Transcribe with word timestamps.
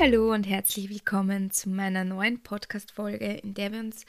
Hallo 0.00 0.32
und 0.32 0.44
herzlich 0.44 0.90
willkommen 0.90 1.52
zu 1.52 1.68
meiner 1.68 2.02
neuen 2.02 2.42
Podcast-Folge, 2.42 3.34
in 3.34 3.54
der 3.54 3.72
wir 3.72 3.78
uns 3.78 4.04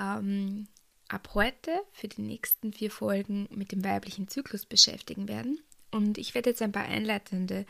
ähm, 0.00 0.68
ab 1.08 1.30
heute 1.34 1.72
für 1.92 2.06
die 2.06 2.22
nächsten 2.22 2.72
vier 2.72 2.92
Folgen 2.92 3.48
mit 3.50 3.72
dem 3.72 3.84
weiblichen 3.84 4.28
Zyklus 4.28 4.66
beschäftigen 4.66 5.26
werden. 5.26 5.58
Und 5.90 6.16
ich 6.16 6.34
werde 6.34 6.50
jetzt 6.50 6.62
ein 6.62 6.70
paar 6.70 6.84
einleitende 6.84 7.66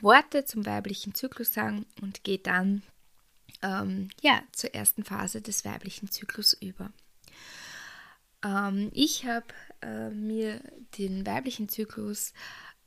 Worte 0.00 0.44
zum 0.44 0.64
weiblichen 0.64 1.12
Zyklus 1.12 1.52
sagen 1.52 1.86
und 2.00 2.22
gehe 2.22 2.38
dann 2.38 2.82
ähm, 3.62 4.08
ja, 4.20 4.40
zur 4.52 4.72
ersten 4.72 5.02
Phase 5.02 5.42
des 5.42 5.64
weiblichen 5.64 6.08
Zyklus 6.08 6.52
über. 6.52 6.92
Ähm, 8.44 8.90
ich 8.92 9.26
habe 9.26 9.46
äh, 9.82 10.10
mir 10.10 10.60
den 10.98 11.26
weiblichen 11.26 11.68
Zyklus 11.68 12.32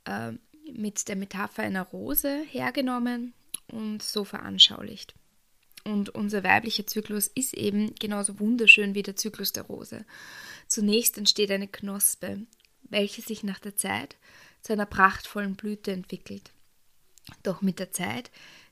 äh, 0.06 0.32
mit 0.72 1.06
der 1.06 1.16
Metapher 1.16 1.64
einer 1.64 1.82
Rose 1.82 2.42
hergenommen 2.48 3.34
und 3.68 4.02
so 4.02 4.24
veranschaulicht. 4.24 5.14
Und 5.84 6.08
unser 6.10 6.42
weiblicher 6.42 6.86
Zyklus 6.86 7.28
ist 7.28 7.54
eben 7.54 7.94
genauso 7.94 8.40
wunderschön 8.40 8.94
wie 8.94 9.02
der 9.02 9.16
Zyklus 9.16 9.52
der 9.52 9.64
Rose. 9.64 10.04
Zunächst 10.66 11.16
entsteht 11.16 11.50
eine 11.50 11.68
Knospe, 11.68 12.40
welche 12.82 13.22
sich 13.22 13.44
nach 13.44 13.60
der 13.60 13.76
Zeit 13.76 14.16
zu 14.62 14.72
einer 14.72 14.86
prachtvollen 14.86 15.54
Blüte 15.54 15.92
entwickelt. 15.92 16.50
Doch 17.42 17.62
mit 17.62 17.78
der 17.78 17.92
Zeit 17.92 18.30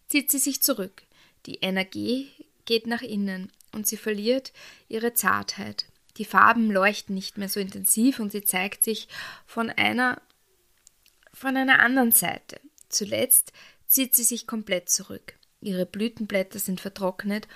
zieht 0.09 0.31
sie 0.31 0.39
sich 0.39 0.61
zurück. 0.61 1.03
Die 1.47 1.57
Energie 1.57 2.31
geht 2.65 2.87
nach 2.87 3.03
innen 3.03 3.53
und 3.73 3.87
sie 3.87 3.97
verliert 3.97 4.53
ihre 4.89 5.15
Zartheit. 5.15 5.87
Die 6.17 6.25
Farben 6.25 6.71
leuchten 6.71 7.15
nicht 7.15 7.39
mehr 7.39 7.49
so 7.49 7.61
intensiv 7.61 8.21
und 8.21 8.33
sie 8.33 8.45
zeigt 8.45 8.85
sich 8.85 9.09
von 9.47 9.71
einer 9.71 10.21
von 11.33 11.57
einer 11.57 11.81
anderen 11.81 12.13
Seite. 12.13 12.61
Zuletzt 12.89 13.53
zieht 13.95 14.15
sie 14.15 14.25
sich 14.25 14.47
komplett 14.47 14.89
zurück. 14.89 15.35
Ihre 15.61 15.87
Blütenblätter 15.87 16.59
sind 16.59 16.81
vertrocknet 16.81 17.47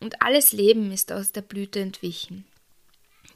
und 0.00 0.22
alles 0.22 0.52
Leben 0.52 0.92
ist 0.92 1.10
aus 1.10 1.32
der 1.32 1.40
Blüte 1.40 1.80
entwichen. 1.80 2.44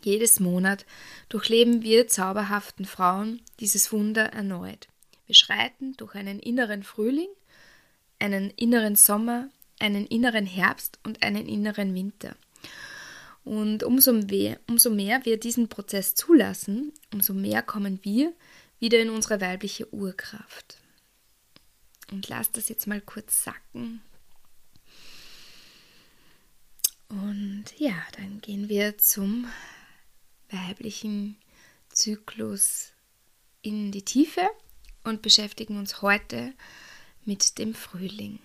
Jedes 0.02 0.40
Monat 0.40 0.84
durchleben 1.30 1.82
wir 1.82 2.06
zauberhaften 2.06 2.84
Frauen 2.84 3.40
dieses 3.60 3.92
Wunder 3.92 4.26
erneut. 4.26 4.88
Wir 5.26 5.34
schreiten 5.34 5.96
durch 5.96 6.14
einen 6.14 6.38
inneren 6.38 6.82
Frühling, 6.82 7.28
einen 8.18 8.50
inneren 8.50 8.94
Sommer, 8.94 9.48
einen 9.78 10.06
inneren 10.06 10.44
Herbst 10.44 10.98
und 11.02 11.22
einen 11.22 11.46
inneren 11.48 11.94
Winter. 11.94 12.36
Und 13.42 13.84
umso 13.84 14.12
mehr, 14.12 14.60
umso 14.68 14.90
mehr 14.90 15.24
wir 15.24 15.40
diesen 15.40 15.68
Prozess 15.68 16.14
zulassen, 16.14 16.92
umso 17.12 17.32
mehr 17.32 17.62
kommen 17.62 18.00
wir 18.02 18.34
wieder 18.78 19.00
in 19.00 19.08
unsere 19.08 19.40
weibliche 19.40 19.92
Urkraft. 19.94 20.79
Und 22.10 22.28
lass 22.28 22.50
das 22.50 22.68
jetzt 22.68 22.86
mal 22.86 23.00
kurz 23.00 23.44
sacken. 23.44 24.02
Und 27.08 27.64
ja, 27.76 27.94
dann 28.16 28.40
gehen 28.40 28.68
wir 28.68 28.98
zum 28.98 29.48
weiblichen 30.48 31.36
Zyklus 31.88 32.92
in 33.62 33.90
die 33.90 34.04
Tiefe 34.04 34.48
und 35.04 35.22
beschäftigen 35.22 35.76
uns 35.76 36.02
heute 36.02 36.54
mit 37.24 37.58
dem 37.58 37.74
Frühling. 37.74 38.38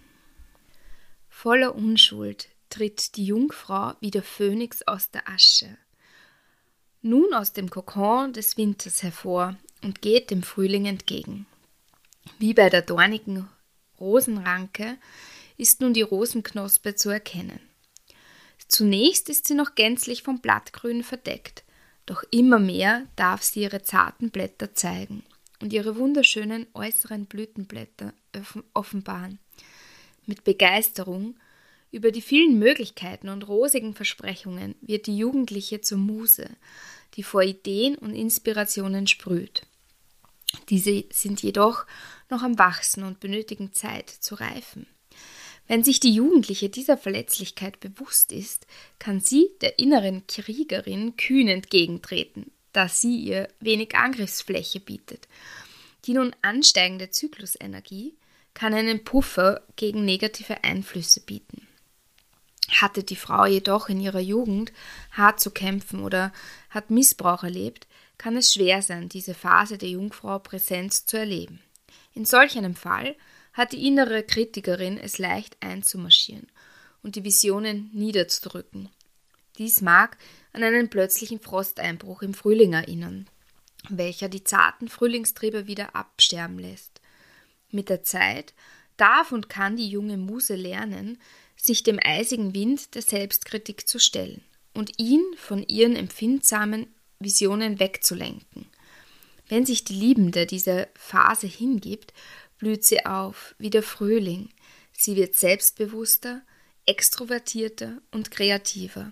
Voller 1.29 1.75
Unschuld 1.75 2.49
tritt 2.69 3.15
die 3.17 3.25
Jungfrau 3.25 3.93
wie 3.99 4.11
der 4.11 4.23
Phönix 4.23 4.81
aus 4.83 5.11
der 5.11 5.29
Asche. 5.29 5.77
Nun 7.01 7.33
aus 7.33 7.53
dem 7.53 7.69
Kokon 7.69 8.33
des 8.33 8.57
Winters 8.57 9.03
hervor 9.03 9.55
und 9.83 10.01
geht 10.01 10.31
dem 10.31 10.41
Frühling 10.41 10.85
entgegen. 10.85 11.45
Wie 12.39 12.55
bei 12.55 12.69
der 12.69 12.81
dornigen 12.81 13.47
Rosenranke 13.99 14.97
ist 15.57 15.81
nun 15.81 15.93
die 15.93 16.01
Rosenknospe 16.01 16.95
zu 16.95 17.09
erkennen. 17.09 17.59
Zunächst 18.67 19.29
ist 19.29 19.47
sie 19.47 19.53
noch 19.53 19.75
gänzlich 19.75 20.23
vom 20.23 20.39
Blattgrün 20.39 21.03
verdeckt, 21.03 21.63
doch 22.05 22.23
immer 22.31 22.59
mehr 22.59 23.05
darf 23.15 23.43
sie 23.43 23.61
ihre 23.61 23.83
zarten 23.83 24.29
Blätter 24.29 24.73
zeigen 24.73 25.23
und 25.61 25.73
ihre 25.73 25.95
wunderschönen 25.95 26.67
äußeren 26.73 27.25
Blütenblätter 27.25 28.13
offenbaren. 28.73 29.39
Mit 30.25 30.43
Begeisterung 30.43 31.35
über 31.91 32.11
die 32.11 32.21
vielen 32.21 32.59
Möglichkeiten 32.59 33.29
und 33.29 33.47
rosigen 33.47 33.93
Versprechungen 33.93 34.75
wird 34.81 35.07
die 35.07 35.17
Jugendliche 35.17 35.81
zur 35.81 35.97
Muse, 35.97 36.49
die 37.15 37.23
vor 37.23 37.43
Ideen 37.43 37.95
und 37.95 38.13
Inspirationen 38.13 39.07
sprüht. 39.07 39.65
Diese 40.69 41.03
sind 41.11 41.41
jedoch 41.41 41.85
noch 42.29 42.41
am 42.41 42.57
Wachsen 42.57 43.03
und 43.03 43.19
benötigen 43.19 43.73
Zeit 43.73 44.09
zu 44.09 44.35
reifen. 44.35 44.87
Wenn 45.67 45.83
sich 45.83 45.99
die 45.99 46.13
Jugendliche 46.13 46.69
dieser 46.69 46.97
Verletzlichkeit 46.97 47.79
bewusst 47.79 48.31
ist, 48.31 48.67
kann 48.99 49.19
sie 49.19 49.49
der 49.61 49.79
inneren 49.79 50.27
Kriegerin 50.27 51.17
kühn 51.17 51.47
entgegentreten, 51.47 52.51
da 52.71 52.87
sie 52.87 53.17
ihr 53.17 53.47
wenig 53.59 53.95
Angriffsfläche 53.95 54.79
bietet. 54.79 55.27
Die 56.05 56.13
nun 56.13 56.35
ansteigende 56.43 57.09
Zyklusenergie 57.09 58.13
kann 58.53 58.73
einen 58.73 59.03
Puffer 59.03 59.61
gegen 59.75 60.05
negative 60.05 60.63
Einflüsse 60.63 61.21
bieten. 61.21 61.67
Hatte 62.69 63.03
die 63.03 63.15
Frau 63.15 63.45
jedoch 63.45 63.89
in 63.89 63.99
ihrer 63.99 64.19
Jugend 64.19 64.71
hart 65.11 65.39
zu 65.39 65.51
kämpfen 65.51 66.01
oder 66.01 66.31
hat 66.69 66.89
Missbrauch 66.91 67.43
erlebt, 67.43 67.87
kann 68.17 68.37
es 68.37 68.53
schwer 68.53 68.81
sein, 68.81 69.09
diese 69.09 69.33
Phase 69.33 69.77
der 69.77 69.89
Jungfrau 69.89 70.39
Präsenz 70.39 71.05
zu 71.05 71.17
erleben. 71.17 71.61
In 72.13 72.25
solch 72.25 72.57
einem 72.57 72.75
Fall 72.75 73.15
hat 73.53 73.71
die 73.71 73.87
innere 73.87 74.23
Kritikerin 74.23 74.97
es 74.97 75.17
leicht 75.17 75.57
einzumarschieren 75.61 76.47
und 77.03 77.15
die 77.15 77.23
Visionen 77.23 77.89
niederzudrücken. 77.93 78.89
Dies 79.57 79.81
mag 79.81 80.17
an 80.53 80.63
einen 80.63 80.89
plötzlichen 80.89 81.39
Frosteinbruch 81.39 82.21
im 82.21 82.33
Frühling 82.33 82.73
erinnern, 82.73 83.27
welcher 83.89 84.29
die 84.29 84.43
zarten 84.43 84.89
Frühlingstriebe 84.89 85.67
wieder 85.67 85.95
absterben 85.95 86.59
lässt. 86.59 87.01
Mit 87.71 87.89
der 87.89 88.03
Zeit 88.03 88.53
darf 88.97 89.31
und 89.31 89.49
kann 89.49 89.77
die 89.77 89.89
junge 89.89 90.17
Muse 90.17 90.55
lernen, 90.55 91.17
sich 91.55 91.83
dem 91.83 91.99
eisigen 92.03 92.53
Wind 92.53 92.95
der 92.95 93.01
Selbstkritik 93.01 93.87
zu 93.87 93.99
stellen 93.99 94.41
und 94.73 94.99
ihn 94.99 95.23
von 95.37 95.63
ihren 95.63 95.95
empfindsamen 95.95 96.87
Visionen 97.19 97.79
wegzulenken. 97.79 98.67
Wenn 99.47 99.65
sich 99.65 99.83
die 99.83 99.93
Liebende 99.93 100.45
dieser 100.45 100.87
Phase 100.95 101.47
hingibt, 101.47 102.13
blüht 102.57 102.83
sie 102.83 103.05
auf 103.05 103.55
wie 103.57 103.69
der 103.69 103.83
Frühling. 103.83 104.49
Sie 104.91 105.15
wird 105.15 105.35
selbstbewusster, 105.35 106.41
extrovertierter 106.85 108.01
und 108.11 108.31
kreativer. 108.31 109.11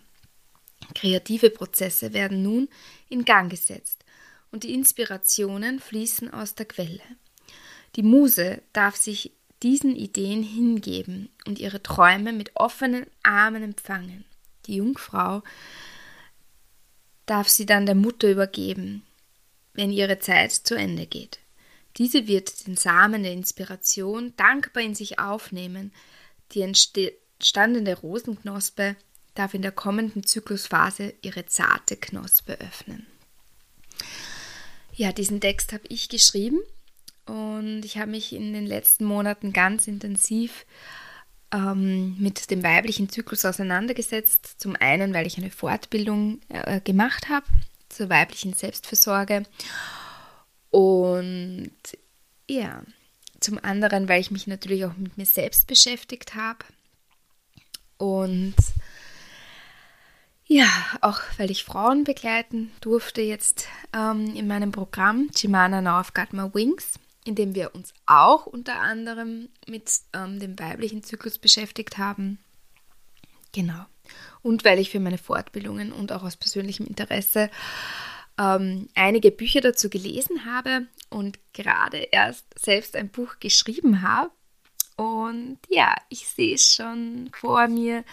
Kreative 0.96 1.50
Prozesse 1.50 2.14
werden 2.14 2.44
nun 2.44 2.70
in 3.10 3.26
Gang 3.26 3.50
gesetzt 3.50 4.04
und 4.52 4.64
die 4.64 4.74
Inspirationen 4.74 5.80
fließen 5.80 6.32
aus 6.32 6.56
der 6.56 6.66
Quelle. 6.66 7.02
Die 7.96 8.04
Muse 8.04 8.62
darf 8.74 8.96
sich 8.96 9.32
diesen 9.62 9.96
Ideen 9.96 10.44
hingeben 10.44 11.30
und 11.48 11.60
ihre 11.60 11.82
Träume 11.82 12.34
mit 12.34 12.52
offenen 12.56 13.06
Armen 13.24 13.64
empfangen. 13.64 14.26
Die 14.66 14.76
Jungfrau 14.76 15.42
darf 17.26 17.50
sie 17.50 17.66
dann 17.66 17.86
der 17.86 17.96
Mutter 17.96 18.30
übergeben, 18.30 19.04
wenn 19.74 19.92
ihre 19.92 20.20
Zeit 20.20 20.52
zu 20.52 20.76
Ende 20.76 21.06
geht. 21.06 21.40
Diese 21.98 22.28
wird 22.28 22.68
den 22.68 22.76
Samen 22.76 23.24
der 23.24 23.34
Inspiration 23.34 24.34
dankbar 24.36 24.84
in 24.84 24.96
sich 24.96 25.20
aufnehmen. 25.20 25.92
Die 26.52 26.62
entstandene 26.62 27.98
Rosenknospe 27.98 28.96
darf 29.36 29.54
in 29.54 29.62
der 29.62 29.72
kommenden 29.72 30.26
Zyklusphase 30.26 31.14
ihre 31.22 31.46
zarte 31.46 31.98
Knospe 31.98 32.60
öffnen. 32.60 33.06
Ja, 34.96 35.12
diesen 35.12 35.42
Text 35.42 35.74
habe 35.74 35.84
ich 35.90 36.10
geschrieben 36.10 36.60
und 37.26 37.84
ich 37.84 37.98
habe 37.98 38.12
mich 38.12 38.34
in 38.34 38.54
den 38.54 38.66
letzten 38.66 39.06
Monaten 39.06 39.54
ganz 39.54 39.88
intensiv 39.88 40.66
ähm, 41.54 42.18
mit 42.18 42.50
dem 42.52 42.64
weiblichen 42.64 43.10
Zyklus 43.10 43.46
auseinandergesetzt. 43.46 44.56
Zum 44.58 44.76
einen, 44.76 45.14
weil 45.14 45.28
ich 45.28 45.38
eine 45.38 45.52
Fortbildung 45.52 46.42
äh, 46.50 46.82
gemacht 46.82 47.30
habe 47.30 47.46
zur 47.90 48.10
weiblichen 48.10 48.54
Selbstversorge 48.54 49.44
und 50.72 51.72
ja, 52.50 52.82
zum 53.40 53.64
anderen, 53.64 54.10
weil 54.10 54.22
ich 54.22 54.32
mich 54.32 54.48
natürlich 54.48 54.86
auch 54.86 54.98
mit 54.98 55.18
mir 55.18 55.26
selbst 55.26 55.68
beschäftigt 55.68 56.34
habe. 56.34 56.66
Und 57.98 58.56
ja, 60.46 60.68
auch 61.02 61.20
weil 61.38 61.52
ich 61.52 61.64
Frauen 61.64 62.04
begleiten 62.04 62.72
durfte 62.82 63.22
jetzt 63.22 63.68
ähm, 63.94 64.36
in 64.36 64.48
meinem 64.48 64.72
Programm 64.72 65.30
Chimana 65.34 65.82
My 66.32 66.54
Wings, 66.54 66.94
in 67.26 67.36
dem 67.36 67.56
wir 67.56 67.74
uns 67.74 67.94
auch 68.06 68.46
unter 68.46 68.80
anderem 68.80 69.50
mit 69.68 69.90
ähm, 70.14 70.40
dem 70.40 70.58
weiblichen 70.60 71.04
Zyklus 71.04 71.38
beschäftigt 71.38 71.98
haben. 71.98 72.40
Genau. 73.54 73.86
Und 74.42 74.66
weil 74.66 74.80
ich 74.80 74.90
für 74.90 75.00
meine 75.00 75.18
Fortbildungen 75.18 75.94
und 75.94 76.12
auch 76.12 76.24
aus 76.24 76.36
persönlichem 76.36 76.86
Interesse 76.86 77.50
ähm, 78.38 78.90
einige 78.96 79.32
Bücher 79.32 79.62
dazu 79.62 79.90
gelesen 79.90 80.46
habe 80.46 80.88
und 81.10 81.40
gerade 81.54 81.98
erst 81.98 82.46
selbst 82.60 82.96
ein 82.96 83.10
Buch 83.10 83.36
geschrieben 83.40 84.02
habe. 84.02 84.32
Und 84.96 85.60
ja, 85.70 85.96
ich 86.10 86.28
sehe 86.28 86.56
es 86.56 86.74
schon 86.74 87.30
vor 87.34 87.68
mir, 87.68 88.04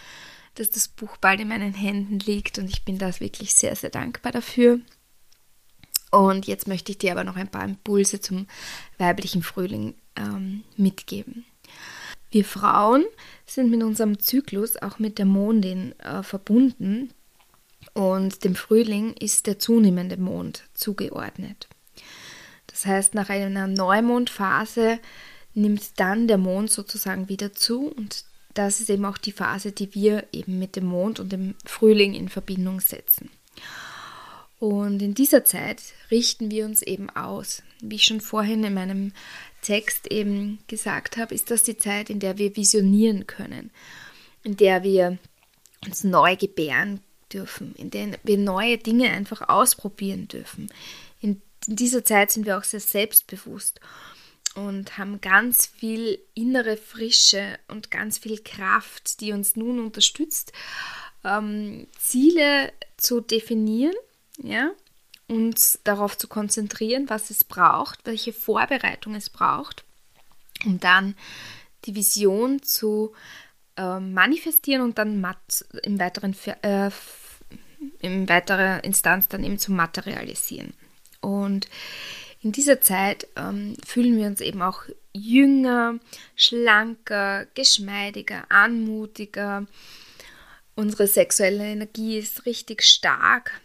dass 0.55 0.71
das 0.71 0.89
Buch 0.89 1.17
bald 1.17 1.41
in 1.41 1.49
meinen 1.49 1.75
Händen 1.75 2.19
liegt 2.19 2.59
und 2.59 2.69
ich 2.69 2.85
bin 2.85 2.99
da 2.99 3.19
wirklich 3.21 3.55
sehr, 3.55 3.75
sehr 3.77 3.91
dankbar 3.91 4.33
dafür. 4.33 4.81
Und 6.11 6.47
jetzt 6.47 6.67
möchte 6.67 6.93
ich 6.93 6.99
dir 6.99 7.12
aber 7.12 7.25
noch 7.25 7.37
ein 7.37 7.49
paar 7.49 7.65
Impulse 7.65 8.21
zum 8.21 8.47
weiblichen 8.99 9.43
Frühling 9.43 9.95
ähm, 10.17 10.65
mitgeben. 10.77 11.45
Wir 12.31 12.45
Frauen 12.45 13.05
sind 13.47 13.71
mit 13.71 13.83
unserem 13.83 14.21
Zyklus 14.21 14.77
auch 14.77 14.99
mit 14.99 15.19
der 15.19 15.27
Mondin 15.27 15.99
äh, 16.01 16.23
verbunden 16.23 17.11
und 17.93 18.45
dem 18.45 18.55
Frühling 18.55 19.15
ist 19.15 19.47
der 19.47 19.59
zunehmende 19.59 20.17
Mond 20.17 20.65
zugeordnet. 20.75 21.69
Das 22.69 22.87
heißt, 22.87 23.15
nach 23.15 23.31
einer 23.31 23.67
Neumondphase 23.67 25.01
nimmt 25.55 25.99
dann 25.99 26.29
der 26.29 26.39
Mond 26.39 26.71
sozusagen 26.71 27.29
wieder 27.29 27.53
zu 27.53 27.89
und 27.89 28.25
das 28.55 28.81
ist 28.81 28.91
eben 28.91 29.05
auch 29.05 29.19
die 29.19 29.33
Phase, 29.33 29.73
die 29.73 29.95
wir 29.95 30.27
eben 30.33 30.59
mit 30.59 30.77
dem 30.77 30.87
Mond 30.87 31.19
und 31.19 31.33
dem 31.33 31.55
Frühling 31.65 32.15
in 32.15 32.29
Verbindung 32.29 32.81
setzen. 32.81 33.31
Und 34.61 35.01
in 35.01 35.15
dieser 35.15 35.43
Zeit 35.43 35.83
richten 36.11 36.51
wir 36.51 36.67
uns 36.67 36.83
eben 36.83 37.09
aus. 37.11 37.62
Wie 37.81 37.97
ich 37.97 38.05
schon 38.05 38.21
vorhin 38.21 38.62
in 38.62 38.75
meinem 38.75 39.12
Text 39.62 40.12
eben 40.12 40.59
gesagt 40.69 41.17
habe, 41.17 41.35
ist 41.35 41.51
das 41.51 41.62
die 41.62 41.79
Zeit, 41.79 42.11
in 42.11 42.21
der 42.21 42.37
wir 42.37 42.55
visionieren 42.57 43.27
können, 43.27 43.71
in 44.45 44.59
der 44.59 44.83
wir 44.83 45.19
uns 45.87 46.05
neu 46.05 46.37
gebären 46.37 47.01
dürfen, 47.33 47.75
in 47.77 47.91
der 47.91 48.19
wir 48.23 48.37
neue 48.37 48.77
Dinge 48.77 49.11
einfach 49.11 49.49
ausprobieren 49.49 50.29
dürfen. 50.29 50.71
In, 51.23 51.41
in 51.67 51.77
dieser 51.77 52.05
Zeit 52.05 52.31
sind 52.31 52.45
wir 52.45 52.59
auch 52.59 52.65
sehr 52.65 52.81
selbstbewusst 52.81 53.81
und 54.57 54.99
haben 54.99 55.23
ganz 55.23 55.65
viel 55.65 56.19
innere 56.35 56.77
Frische 56.77 57.59
und 57.69 57.91
ganz 57.91 58.19
viel 58.19 58.39
Kraft, 58.43 59.23
die 59.23 59.33
uns 59.33 59.57
nun 59.57 59.81
unterstützt, 59.81 60.53
ähm, 61.25 61.87
Ziele 61.99 62.75
zu 62.99 63.23
definieren, 63.23 63.95
ja, 64.43 64.71
uns 65.29 65.79
darauf 65.85 66.19
zu 66.19 66.29
konzentrieren, 66.29 67.09
was 67.09 67.31
es 67.31 67.45
braucht, 67.45 68.01
welche 68.05 68.33
Vorbereitung 68.33 69.15
es 69.15 69.31
braucht, 69.31 69.85
um 70.65 70.81
dann 70.81 71.15
die 71.85 71.95
Vision 71.95 72.63
zu 72.63 73.13
äh, 73.77 74.01
manifestieren 74.01 74.83
und 74.83 74.99
dann 74.99 75.25
im 75.83 75.99
weiteren 76.01 76.37
äh, 76.63 76.91
in 78.01 78.29
weiterer 78.29 78.85
Instanz 78.85 79.29
dann 79.29 79.43
eben 79.45 79.59
zu 79.59 79.73
materialisieren. 79.73 80.75
Und 81.21 81.69
in 82.43 82.53
dieser 82.53 82.81
Zeit 82.81 83.27
ähm, 83.37 83.77
fühlen 83.87 84.17
wir 84.19 84.27
uns 84.27 84.41
eben 84.41 84.63
auch 84.63 84.85
jünger, 85.13 85.99
schlanker, 86.37 87.47
geschmeidiger, 87.55 88.45
anmutiger. 88.49 89.67
Unsere 90.75 91.07
sexuelle 91.07 91.65
Energie 91.65 92.19
ist 92.19 92.47
richtig 92.47 92.83
stark. 92.83 93.61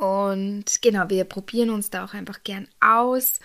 Und 0.00 0.80
genau, 0.80 1.10
wir 1.10 1.24
probieren 1.24 1.68
uns 1.68 1.90
da 1.90 2.06
auch 2.06 2.14
einfach 2.14 2.42
gern 2.42 2.66
aus. 2.80 3.38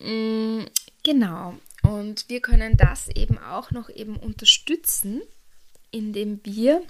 Mm, 0.00 0.60
genau. 1.02 1.58
Und 1.82 2.28
wir 2.28 2.40
können 2.40 2.76
das 2.76 3.08
eben 3.08 3.36
auch 3.36 3.72
noch 3.72 3.88
eben 3.88 4.16
unterstützen, 4.16 5.22
indem 5.90 6.38
wir 6.44 6.82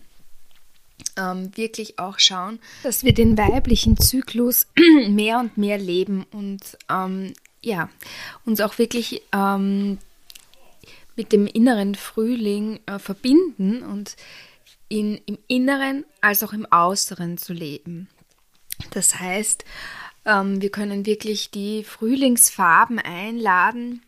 ähm, 1.16 1.56
wirklich 1.56 1.98
auch 1.98 2.18
schauen, 2.18 2.58
dass 2.82 3.02
wir 3.02 3.14
den 3.14 3.38
weiblichen 3.38 3.96
Zyklus 3.96 4.66
mehr 5.08 5.38
und 5.38 5.56
mehr 5.56 5.78
leben 5.78 6.26
und 6.30 6.76
ähm, 6.90 7.32
ja, 7.62 7.88
uns 8.44 8.60
auch 8.60 8.76
wirklich 8.76 9.22
ähm, 9.32 9.96
mit 11.16 11.32
dem 11.32 11.46
inneren 11.46 11.94
Frühling 11.94 12.80
äh, 12.84 12.98
verbinden 12.98 13.82
und 13.82 14.16
in, 14.88 15.18
im 15.24 15.38
Inneren 15.46 16.04
als 16.20 16.42
auch 16.42 16.52
im 16.52 16.66
Äußeren 16.70 17.38
zu 17.38 17.54
leben. 17.54 18.08
Das 18.90 19.18
heißt, 19.18 19.64
ähm, 20.24 20.60
wir 20.60 20.70
können 20.70 21.06
wirklich 21.06 21.50
die 21.50 21.84
Frühlingsfarben 21.84 22.98
einladen 22.98 24.02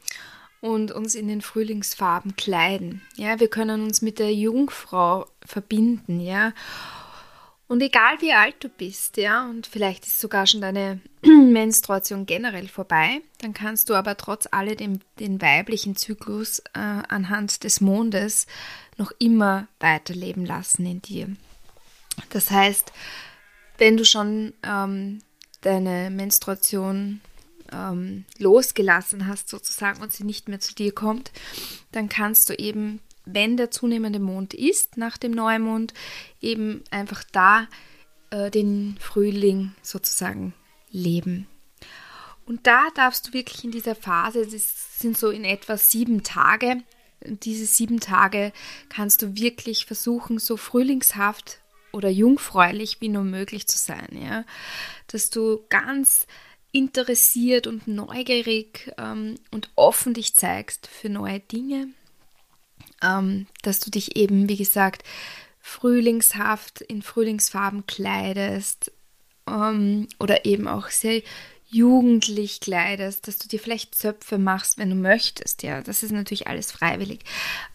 und 0.60 0.92
uns 0.92 1.14
in 1.14 1.28
den 1.28 1.42
Frühlingsfarben 1.42 2.36
kleiden. 2.36 3.02
Ja, 3.16 3.40
wir 3.40 3.48
können 3.48 3.82
uns 3.82 4.02
mit 4.02 4.18
der 4.18 4.32
Jungfrau 4.32 5.26
verbinden, 5.44 6.20
ja. 6.20 6.52
Und 7.68 7.80
egal 7.80 8.20
wie 8.20 8.34
alt 8.34 8.56
du 8.60 8.68
bist, 8.68 9.16
ja, 9.16 9.48
und 9.48 9.66
vielleicht 9.66 10.06
ist 10.06 10.20
sogar 10.20 10.46
schon 10.46 10.60
deine 10.60 11.00
Menstruation 11.22 12.26
generell 12.26 12.68
vorbei, 12.68 13.22
dann 13.40 13.54
kannst 13.54 13.88
du 13.88 13.94
aber 13.94 14.16
trotz 14.18 14.46
alledem 14.50 15.00
den 15.18 15.40
weiblichen 15.40 15.96
Zyklus 15.96 16.60
äh, 16.74 16.80
anhand 17.08 17.64
des 17.64 17.80
Mondes 17.80 18.46
noch 18.98 19.10
immer 19.18 19.68
weiterleben 19.80 20.44
lassen 20.44 20.84
in 20.84 21.00
dir. 21.00 21.28
Das 22.28 22.50
heißt, 22.50 22.92
wenn 23.78 23.96
du 23.96 24.04
schon 24.04 24.52
ähm, 24.62 25.20
deine 25.62 26.10
Menstruation 26.10 27.20
ähm, 27.72 28.24
losgelassen 28.38 29.26
hast 29.26 29.48
sozusagen 29.48 30.02
und 30.02 30.12
sie 30.12 30.24
nicht 30.24 30.48
mehr 30.48 30.60
zu 30.60 30.74
dir 30.74 30.92
kommt, 30.92 31.32
dann 31.90 32.08
kannst 32.08 32.50
du 32.50 32.54
eben, 32.54 33.00
wenn 33.24 33.56
der 33.56 33.70
zunehmende 33.70 34.18
Mond 34.18 34.54
ist, 34.54 34.96
nach 34.96 35.16
dem 35.16 35.32
Neumond, 35.32 35.94
eben 36.40 36.82
einfach 36.90 37.24
da 37.32 37.68
äh, 38.30 38.50
den 38.50 38.96
Frühling 39.00 39.72
sozusagen 39.82 40.54
leben. 40.90 41.46
Und 42.44 42.66
da 42.66 42.88
darfst 42.94 43.28
du 43.28 43.32
wirklich 43.32 43.64
in 43.64 43.70
dieser 43.70 43.94
Phase, 43.94 44.46
das 44.46 44.98
sind 44.98 45.16
so 45.16 45.30
in 45.30 45.44
etwa 45.44 45.76
sieben 45.76 46.22
Tage, 46.22 46.82
diese 47.24 47.66
sieben 47.66 48.00
Tage 48.00 48.52
kannst 48.88 49.22
du 49.22 49.36
wirklich 49.36 49.86
versuchen, 49.86 50.38
so 50.38 50.56
frühlingshaft 50.56 51.61
oder 51.92 52.08
jungfräulich 52.08 53.00
wie 53.00 53.08
nur 53.08 53.24
möglich 53.24 53.66
zu 53.66 53.78
sein, 53.78 54.08
ja. 54.12 54.44
Dass 55.06 55.30
du 55.30 55.64
ganz 55.68 56.26
interessiert 56.72 57.66
und 57.66 57.86
neugierig 57.86 58.92
ähm, 58.98 59.36
und 59.50 59.70
offen 59.76 60.14
dich 60.14 60.34
zeigst 60.34 60.86
für 60.86 61.10
neue 61.10 61.40
Dinge, 61.40 61.88
ähm, 63.02 63.46
dass 63.62 63.80
du 63.80 63.90
dich 63.90 64.16
eben, 64.16 64.48
wie 64.48 64.56
gesagt, 64.56 65.04
frühlingshaft 65.60 66.80
in 66.80 67.02
Frühlingsfarben 67.02 67.86
kleidest 67.86 68.90
ähm, 69.46 70.08
oder 70.18 70.44
eben 70.44 70.66
auch 70.66 70.88
sehr 70.88 71.22
jugendlich 71.68 72.60
kleidest, 72.60 73.26
dass 73.26 73.38
du 73.38 73.48
dir 73.48 73.58
vielleicht 73.58 73.94
Zöpfe 73.94 74.36
machst, 74.36 74.76
wenn 74.76 74.90
du 74.90 74.96
möchtest, 74.96 75.62
ja, 75.62 75.80
das 75.80 76.02
ist 76.02 76.10
natürlich 76.10 76.46
alles 76.46 76.70
freiwillig, 76.70 77.20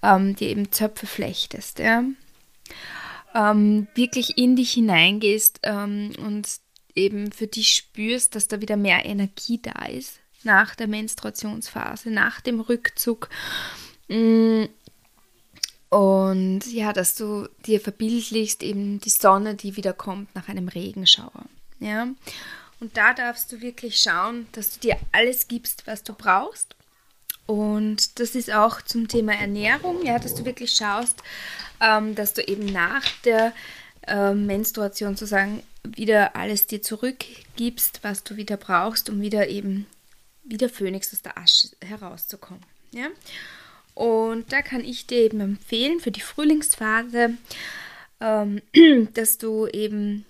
ähm, 0.04 0.36
dir 0.36 0.50
eben 0.50 0.72
Zöpfe 0.72 1.08
flechtest, 1.08 1.80
ja, 1.80 2.04
ähm, 3.38 3.88
wirklich 3.94 4.38
in 4.38 4.56
dich 4.56 4.72
hineingehst 4.72 5.60
ähm, 5.64 6.14
und 6.18 6.48
eben 6.96 7.32
für 7.32 7.48
dich 7.48 7.76
spürst, 7.76 8.34
dass 8.36 8.48
da 8.48 8.60
wieder 8.62 8.78
mehr 8.78 9.06
Energie 9.06 9.60
da 9.62 9.86
ist 9.86 10.20
nach 10.44 10.76
der 10.76 10.88
Menstruationsphase, 10.88 12.10
nach 12.10 12.42
dem 12.42 12.60
Rückzug. 12.60 13.30
Mm. 14.08 14.66
Und 15.90 16.66
ja, 16.66 16.92
dass 16.92 17.16
du 17.16 17.48
dir 17.66 17.80
verbildlichst 17.80 18.62
eben 18.62 19.00
die 19.00 19.10
Sonne, 19.10 19.56
die 19.56 19.78
wieder 19.78 19.94
kommt 19.94 20.34
nach 20.36 20.50
einem 20.50 20.68
Regenschauer. 20.68 21.46
Ja. 21.80 22.08
Und 22.80 22.98
da 22.98 23.14
darfst 23.14 23.52
du 23.52 23.62
wirklich 23.62 24.02
schauen, 24.02 24.48
dass 24.52 24.72
du 24.72 24.80
dir 24.82 24.98
alles 25.12 25.48
gibst, 25.48 25.88
was 25.88 26.04
du 26.04 26.14
brauchst. 26.14 26.76
Und 27.48 28.20
das 28.20 28.36
ist 28.36 28.52
auch 28.52 28.82
zum 28.82 29.08
Thema 29.08 29.34
Ernährung, 29.34 30.06
ja, 30.06 30.20
dass 30.20 30.36
du 30.36 30.46
wirklich 30.46 30.72
schaust, 30.76 31.24
ähm, 31.82 32.14
dass 32.14 32.34
du 32.34 32.46
eben 32.46 32.66
nach 32.66 33.06
der 33.24 33.54
äh, 34.06 34.34
Menstruation 34.34 35.16
sozusagen 35.16 35.64
wieder 35.84 36.36
alles 36.36 36.68
dir 36.68 36.82
zurückgibst, 36.82 38.00
was 38.04 38.24
du 38.24 38.36
wieder 38.36 38.58
brauchst, 38.58 39.10
um 39.10 39.22
wieder 39.22 39.48
eben 39.48 39.88
wieder 40.44 40.70
Phönix 40.70 41.14
aus 41.14 41.22
der 41.22 41.38
Asche 41.38 41.70
herauszukommen. 41.82 42.64
Ja? 42.92 43.08
Und 43.94 44.52
da 44.52 44.62
kann 44.62 44.84
ich 44.84 45.08
dir 45.08 45.20
eben 45.20 45.40
empfehlen 45.40 46.00
für 46.00 46.12
die 46.12 46.22
Frühlingsphase, 46.22 47.38
ähm, 48.20 48.62
dass 49.14 49.38
du 49.38 49.68
eben 49.68 50.26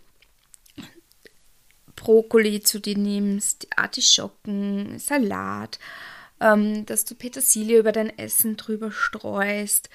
Brokkoli 1.95 2.62
zu 2.62 2.79
dir 2.79 2.97
nimmst, 2.97 3.67
Artischocken, 3.75 5.00
Salat, 5.00 5.79
ähm, 6.39 6.86
dass 6.86 7.06
du 7.06 7.15
Petersilie 7.15 7.79
über 7.79 7.91
dein 7.91 8.17
Essen 8.17 8.58
drüber 8.58 8.91
streust. 8.91 9.89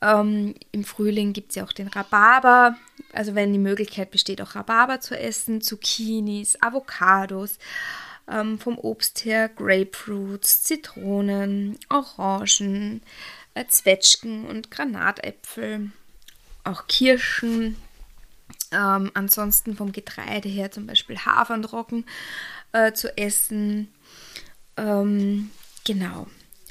Ähm, 0.00 0.54
Im 0.72 0.84
Frühling 0.84 1.32
gibt 1.32 1.50
es 1.50 1.56
ja 1.56 1.64
auch 1.64 1.72
den 1.72 1.88
Rhabarber, 1.88 2.76
also 3.12 3.34
wenn 3.34 3.52
die 3.52 3.58
Möglichkeit 3.58 4.10
besteht, 4.10 4.40
auch 4.40 4.54
Rhabarber 4.54 5.00
zu 5.00 5.18
essen, 5.18 5.60
Zucchinis, 5.60 6.56
Avocados, 6.60 7.58
ähm, 8.28 8.58
vom 8.58 8.78
Obst 8.78 9.24
her 9.24 9.48
Grapefruits, 9.48 10.62
Zitronen, 10.62 11.78
Orangen, 11.88 13.02
äh, 13.54 13.66
Zwetschgen 13.66 14.46
und 14.46 14.70
Granatäpfel. 14.70 15.90
auch 16.64 16.86
Kirschen. 16.86 17.76
Ähm, 18.70 19.10
ansonsten 19.14 19.76
vom 19.76 19.90
Getreide 19.92 20.48
her 20.48 20.70
zum 20.70 20.86
Beispiel 20.86 21.18
Haferndrocken 21.18 22.06
äh, 22.72 22.92
zu 22.92 23.16
essen. 23.18 23.92
Ähm, 24.76 25.50
genau. 25.84 26.26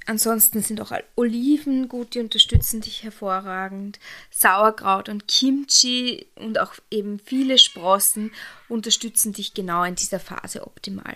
Ansonsten 0.08 0.62
sind 0.62 0.82
auch 0.82 0.92
Oliven 1.16 1.88
gut, 1.88 2.16
die 2.16 2.20
unterstützen 2.20 2.82
dich 2.82 3.04
hervorragend. 3.04 4.00
Sauerkraut 4.32 5.10
und 5.10 5.28
Kimchi 5.28 6.26
und 6.36 6.60
auch 6.60 6.74
eben 6.90 7.20
viele 7.20 7.58
Sprossen 7.58 8.32
unterstützen 8.68 9.34
dich 9.34 9.54
genau 9.54 9.84
in 9.84 9.96
dieser 9.96 10.20
Phase 10.20 10.66
optimal. 10.66 11.16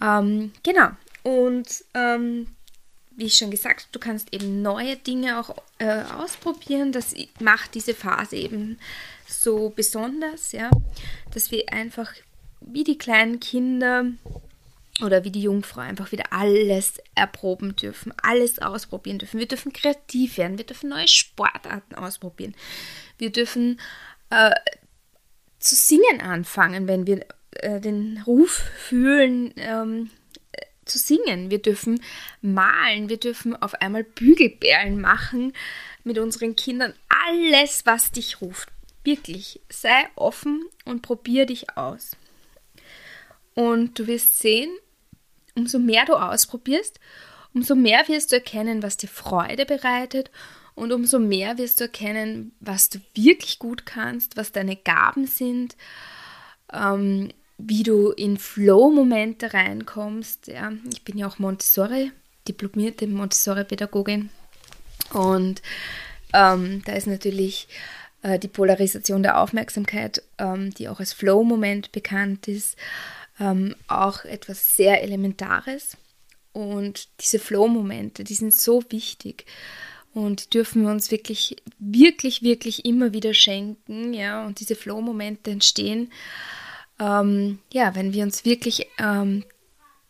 Ähm, 0.00 0.52
genau. 0.62 0.90
Und 1.24 1.84
ähm, 1.94 2.46
wie 3.18 3.24
ich 3.24 3.36
schon 3.36 3.50
gesagt 3.50 3.88
du 3.92 3.98
kannst 3.98 4.32
eben 4.32 4.62
neue 4.62 4.96
Dinge 4.96 5.40
auch 5.40 5.56
äh, 5.78 6.02
ausprobieren. 6.02 6.92
Das 6.92 7.14
macht 7.40 7.74
diese 7.74 7.94
Phase 7.94 8.36
eben 8.36 8.78
so 9.26 9.70
besonders, 9.70 10.52
ja, 10.52 10.70
dass 11.34 11.50
wir 11.50 11.72
einfach 11.72 12.12
wie 12.60 12.84
die 12.84 12.96
kleinen 12.96 13.40
Kinder 13.40 14.06
oder 15.02 15.24
wie 15.24 15.30
die 15.30 15.42
Jungfrau 15.42 15.80
einfach 15.80 16.12
wieder 16.12 16.32
alles 16.32 17.00
erproben 17.14 17.76
dürfen, 17.76 18.12
alles 18.22 18.58
ausprobieren 18.58 19.18
dürfen. 19.18 19.38
Wir 19.38 19.48
dürfen 19.48 19.72
kreativ 19.72 20.38
werden, 20.38 20.58
wir 20.58 20.66
dürfen 20.66 20.90
neue 20.90 21.08
Sportarten 21.08 21.94
ausprobieren. 21.94 22.54
Wir 23.18 23.30
dürfen 23.30 23.80
äh, 24.30 24.50
zu 25.58 25.74
singen 25.74 26.20
anfangen, 26.20 26.88
wenn 26.88 27.06
wir 27.06 27.24
äh, 27.52 27.80
den 27.80 28.22
Ruf 28.26 28.50
fühlen, 28.76 29.52
ähm, 29.56 30.10
äh, 30.52 30.62
zu 30.84 30.98
singen. 30.98 31.50
Wir 31.50 31.60
dürfen 31.60 32.02
malen, 32.40 33.08
wir 33.08 33.18
dürfen 33.18 33.60
auf 33.60 33.74
einmal 33.74 34.04
Bügelperlen 34.04 35.00
machen 35.00 35.52
mit 36.04 36.18
unseren 36.18 36.56
Kindern. 36.56 36.94
Alles, 37.26 37.86
was 37.86 38.12
dich 38.12 38.40
ruft. 38.40 38.68
Wirklich, 39.04 39.60
sei 39.68 40.08
offen 40.16 40.66
und 40.84 41.02
probier 41.02 41.46
dich 41.46 41.76
aus. 41.76 42.16
Und 43.54 43.98
du 43.98 44.06
wirst 44.06 44.38
sehen, 44.38 44.70
umso 45.58 45.78
mehr 45.78 46.04
du 46.06 46.14
ausprobierst, 46.14 46.98
umso 47.52 47.74
mehr 47.74 48.06
wirst 48.08 48.32
du 48.32 48.36
erkennen, 48.36 48.82
was 48.82 48.96
dir 48.96 49.08
Freude 49.08 49.66
bereitet 49.66 50.30
und 50.74 50.92
umso 50.92 51.18
mehr 51.18 51.58
wirst 51.58 51.80
du 51.80 51.84
erkennen, 51.84 52.52
was 52.60 52.88
du 52.88 53.00
wirklich 53.14 53.58
gut 53.58 53.84
kannst, 53.84 54.36
was 54.36 54.52
deine 54.52 54.76
Gaben 54.76 55.26
sind, 55.26 55.76
ähm, 56.72 57.30
wie 57.58 57.82
du 57.82 58.10
in 58.12 58.36
Flow-Momente 58.38 59.52
reinkommst. 59.52 60.46
Ja, 60.46 60.72
ich 60.92 61.02
bin 61.02 61.18
ja 61.18 61.26
auch 61.26 61.38
Montessori, 61.38 62.12
diplomierte 62.46 63.06
Montessori-Pädagogin 63.06 64.30
und 65.12 65.62
ähm, 66.32 66.82
da 66.84 66.92
ist 66.92 67.06
natürlich 67.06 67.66
äh, 68.22 68.38
die 68.38 68.48
Polarisation 68.48 69.22
der 69.22 69.40
Aufmerksamkeit, 69.40 70.22
ähm, 70.38 70.70
die 70.74 70.88
auch 70.88 71.00
als 71.00 71.12
Flow-Moment 71.12 71.90
bekannt 71.92 72.46
ist, 72.46 72.76
ähm, 73.40 73.74
auch 73.86 74.24
etwas 74.24 74.76
sehr 74.76 75.02
Elementares. 75.02 75.96
Und 76.52 77.08
diese 77.20 77.38
Flow-Momente, 77.38 78.24
die 78.24 78.34
sind 78.34 78.52
so 78.52 78.82
wichtig 78.90 79.46
und 80.12 80.54
dürfen 80.54 80.82
wir 80.82 80.90
uns 80.90 81.10
wirklich, 81.10 81.56
wirklich, 81.78 82.42
wirklich 82.42 82.84
immer 82.84 83.12
wieder 83.12 83.34
schenken. 83.34 84.12
Ja, 84.14 84.46
und 84.46 84.60
diese 84.60 84.74
Flow-Momente 84.74 85.50
entstehen, 85.50 86.12
ähm, 86.98 87.60
ja, 87.72 87.94
wenn 87.94 88.12
wir 88.12 88.24
uns 88.24 88.44
wirklich 88.44 88.86
ähm, 88.98 89.44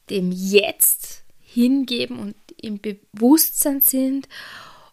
dem 0.08 0.32
Jetzt 0.32 1.24
hingeben 1.42 2.18
und 2.18 2.36
im 2.56 2.80
Bewusstsein 2.80 3.80
sind 3.80 4.28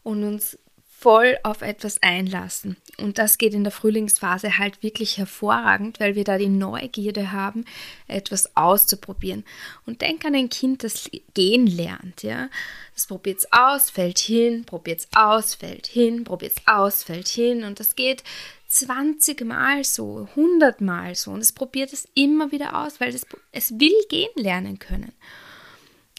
und 0.03 0.23
uns 0.23 0.57
voll 1.05 1.37
auf 1.43 1.61
etwas 1.61 2.01
einlassen. 2.01 2.77
Und 2.97 3.19
das 3.19 3.37
geht 3.37 3.53
in 3.53 3.63
der 3.63 3.71
Frühlingsphase 3.71 4.57
halt 4.57 4.81
wirklich 4.81 5.19
hervorragend, 5.19 5.99
weil 5.99 6.15
wir 6.15 6.23
da 6.23 6.39
die 6.39 6.49
Neugierde 6.49 7.31
haben, 7.31 7.63
etwas 8.07 8.55
auszuprobieren. 8.55 9.45
Und 9.85 10.01
denk 10.01 10.25
an 10.25 10.33
ein 10.33 10.49
Kind, 10.49 10.83
das 10.83 11.07
gehen 11.35 11.67
lernt, 11.67 12.23
ja. 12.23 12.49
Das 12.95 13.05
probiert 13.05 13.37
es 13.37 13.47
aus, 13.51 13.91
fällt 13.91 14.17
hin, 14.17 14.65
probiert 14.65 15.01
es 15.01 15.07
aus, 15.13 15.53
fällt 15.53 15.85
hin, 15.85 16.23
probiert 16.23 16.53
es 16.57 16.63
aus, 16.65 17.03
fällt 17.03 17.27
hin. 17.27 17.65
Und 17.65 17.79
das 17.79 17.95
geht 17.95 18.23
20 18.69 19.45
Mal 19.45 19.83
so, 19.83 20.27
100 20.31 20.81
Mal 20.81 21.13
so. 21.13 21.29
Und 21.29 21.41
es 21.41 21.51
probiert 21.51 21.93
es 21.93 22.07
immer 22.15 22.51
wieder 22.51 22.83
aus, 22.83 22.99
weil 22.99 23.13
es, 23.13 23.27
es 23.51 23.79
will 23.79 23.93
gehen 24.09 24.31
lernen 24.33 24.79
können. 24.79 25.11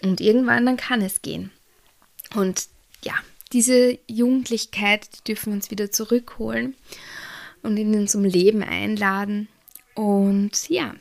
Und 0.05 0.21
irgendwann 0.21 0.65
dann 0.65 0.77
kann 0.77 1.03
es 1.03 1.23
gehen. 1.23 1.51
Und 2.37 2.69
ja, 3.03 3.15
diese 3.57 3.99
Jugendlichkeit, 4.07 5.09
die 5.15 5.25
dürfen 5.25 5.47
wir 5.47 5.57
uns 5.57 5.71
wieder 5.71 5.91
zurückholen 5.91 6.77
und 7.63 7.79
in 7.79 7.95
unserem 7.95 8.25
Leben 8.25 8.63
einladen. 8.63 9.49
Und 9.95 10.69
ja, 10.69 10.95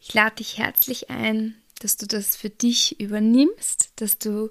ich 0.00 0.12
lade 0.12 0.34
dich 0.36 0.58
herzlich 0.58 1.10
ein, 1.10 1.54
dass 1.78 1.96
du 1.96 2.08
das 2.08 2.34
für 2.34 2.50
dich 2.50 2.98
übernimmst, 2.98 3.92
dass 3.94 4.18
du 4.18 4.50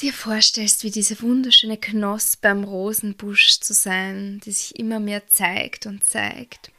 dir 0.00 0.12
vorstellst, 0.12 0.84
wie 0.84 0.92
diese 0.92 1.20
wunderschöne 1.20 1.76
Knospe 1.76 2.48
am 2.48 2.62
Rosenbusch 2.62 3.58
zu 3.58 3.74
sein, 3.74 4.40
die 4.44 4.52
sich 4.52 4.78
immer 4.78 5.00
mehr 5.00 5.26
zeigt 5.26 5.86
und 5.86 6.04
zeigt. 6.04 6.70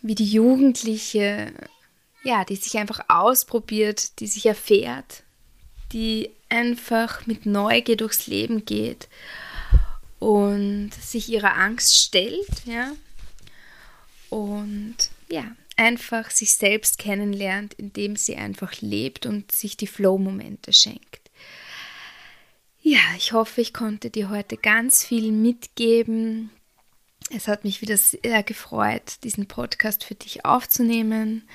Wie 0.00 0.14
die 0.14 0.30
Jugendliche, 0.30 1.52
ja, 2.22 2.44
die 2.44 2.54
sich 2.54 2.78
einfach 2.78 3.00
ausprobiert, 3.08 4.20
die 4.20 4.28
sich 4.28 4.46
erfährt, 4.46 5.24
die 5.92 6.30
einfach 6.48 7.26
mit 7.26 7.46
Neugier 7.46 7.96
durchs 7.96 8.26
Leben 8.26 8.64
geht 8.64 9.08
und 10.18 10.90
sich 10.94 11.28
ihrer 11.28 11.56
Angst 11.56 11.96
stellt, 11.96 12.64
ja, 12.66 12.92
und 14.28 14.96
ja, 15.28 15.44
einfach 15.76 16.30
sich 16.30 16.54
selbst 16.54 16.98
kennenlernt, 16.98 17.74
indem 17.74 18.16
sie 18.16 18.36
einfach 18.36 18.80
lebt 18.80 19.26
und 19.26 19.50
sich 19.50 19.76
die 19.76 19.86
Flow-Momente 19.86 20.72
schenkt. 20.72 21.20
Ja, 22.82 23.00
ich 23.16 23.32
hoffe, 23.32 23.60
ich 23.60 23.72
konnte 23.74 24.10
dir 24.10 24.30
heute 24.30 24.56
ganz 24.56 25.04
viel 25.04 25.32
mitgeben. 25.32 26.50
Es 27.30 27.46
hat 27.46 27.64
mich 27.64 27.82
wieder 27.82 27.96
sehr 27.96 28.42
gefreut, 28.42 29.18
diesen 29.22 29.46
Podcast 29.46 30.04
für 30.04 30.14
dich 30.14 30.44
aufzunehmen. 30.44 31.48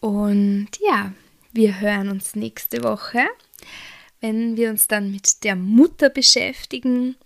Und 0.00 0.68
ja, 0.80 1.12
wir 1.52 1.80
hören 1.80 2.08
uns 2.08 2.34
nächste 2.34 2.82
Woche, 2.82 3.26
wenn 4.20 4.56
wir 4.56 4.70
uns 4.70 4.86
dann 4.86 5.10
mit 5.10 5.44
der 5.44 5.56
Mutter 5.56 6.10
beschäftigen, 6.10 7.16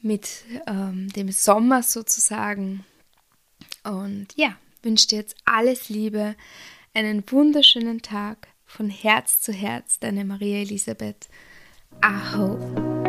mit 0.00 0.44
ähm, 0.66 1.08
dem 1.12 1.30
Sommer 1.30 1.82
sozusagen. 1.82 2.84
Und 3.84 4.28
ja, 4.36 4.56
wünsche 4.82 5.08
dir 5.08 5.18
jetzt 5.18 5.36
alles 5.44 5.88
Liebe, 5.88 6.36
einen 6.94 7.22
wunderschönen 7.30 8.02
Tag 8.02 8.48
von 8.64 8.88
Herz 8.88 9.40
zu 9.40 9.52
Herz, 9.52 9.98
deine 9.98 10.24
Maria 10.24 10.58
Elisabeth. 10.58 11.28
Aho. 12.00 13.05